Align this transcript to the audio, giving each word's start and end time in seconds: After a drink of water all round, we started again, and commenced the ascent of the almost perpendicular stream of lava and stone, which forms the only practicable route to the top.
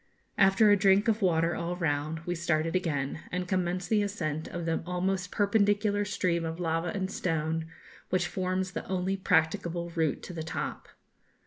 After 0.39 0.71
a 0.71 0.75
drink 0.75 1.07
of 1.07 1.21
water 1.21 1.55
all 1.55 1.75
round, 1.75 2.21
we 2.21 2.33
started 2.33 2.75
again, 2.75 3.19
and 3.31 3.47
commenced 3.47 3.91
the 3.91 4.01
ascent 4.01 4.47
of 4.47 4.65
the 4.65 4.81
almost 4.83 5.29
perpendicular 5.29 6.05
stream 6.05 6.43
of 6.43 6.59
lava 6.59 6.87
and 6.87 7.11
stone, 7.11 7.67
which 8.09 8.25
forms 8.25 8.71
the 8.71 8.83
only 8.87 9.15
practicable 9.15 9.91
route 9.91 10.23
to 10.23 10.33
the 10.33 10.41
top. 10.41 10.87